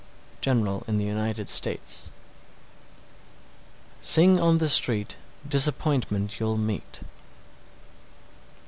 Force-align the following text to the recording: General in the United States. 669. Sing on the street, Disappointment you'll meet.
General 0.41 0.83
in 0.87 0.97
the 0.97 1.05
United 1.05 1.47
States. 1.47 2.09
669. 4.01 4.01
Sing 4.01 4.41
on 4.43 4.57
the 4.57 4.67
street, 4.67 5.15
Disappointment 5.47 6.39
you'll 6.39 6.57
meet. 6.57 7.01